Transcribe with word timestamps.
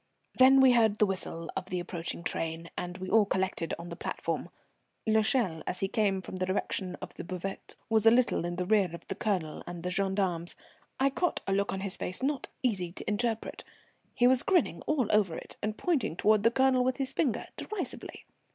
Then 0.33 0.61
we 0.61 0.71
heard 0.71 0.97
the 0.97 1.05
whistle 1.05 1.51
of 1.55 1.67
the 1.69 1.79
approaching 1.79 2.23
train, 2.23 2.71
and 2.75 2.97
we 2.97 3.07
all 3.07 3.25
collected 3.27 3.75
on 3.77 3.89
the 3.89 3.95
platform. 3.95 4.49
L'Echelle, 5.05 5.61
as 5.67 5.81
he 5.81 5.87
came 5.87 6.23
from 6.23 6.37
the 6.37 6.45
direction 6.47 6.95
of 7.03 7.13
the 7.13 7.23
buvette, 7.23 7.75
was 7.87 8.03
a 8.07 8.09
little 8.09 8.43
in 8.43 8.55
the 8.55 8.65
rear 8.65 8.89
of 8.95 9.07
the 9.09 9.13
Colonel 9.13 9.61
and 9.67 9.83
the 9.83 9.91
gendarmes. 9.91 10.55
I 10.99 11.11
caught 11.11 11.41
a 11.45 11.53
look 11.53 11.71
on 11.71 11.81
his 11.81 11.97
face 11.97 12.23
not 12.23 12.47
easy 12.63 12.91
to 12.93 13.07
interpret. 13.07 13.63
He 14.15 14.25
was 14.25 14.41
grinning 14.41 14.81
all 14.87 15.05
over 15.11 15.37
it 15.37 15.55
and 15.61 15.77
pointing 15.77 16.15
toward 16.15 16.41
the 16.41 16.49
Colonel 16.49 16.83
with 16.83 16.97
his 16.97 17.13
finger, 17.13 17.45
derisively. 17.55 18.25